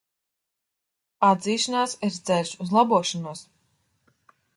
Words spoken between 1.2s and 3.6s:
Atzīšanās ir ceļš uz labošanos.